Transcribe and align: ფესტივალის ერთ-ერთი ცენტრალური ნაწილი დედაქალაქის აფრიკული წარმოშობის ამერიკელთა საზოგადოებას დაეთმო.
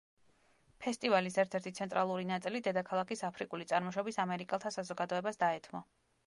ფესტივალის 0.85 1.35
ერთ-ერთი 1.43 1.73
ცენტრალური 1.79 2.25
ნაწილი 2.29 2.61
დედაქალაქის 2.69 3.23
აფრიკული 3.29 3.69
წარმოშობის 3.73 4.19
ამერიკელთა 4.25 4.73
საზოგადოებას 4.79 5.41
დაეთმო. 5.47 5.85